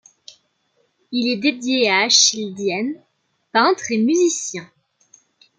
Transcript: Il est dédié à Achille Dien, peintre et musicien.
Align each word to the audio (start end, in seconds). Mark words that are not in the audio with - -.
Il 1.11 1.29
est 1.31 1.37
dédié 1.37 1.91
à 1.91 1.99
Achille 2.05 2.55
Dien, 2.55 2.91
peintre 3.51 3.91
et 3.91 3.99
musicien. 3.99 4.67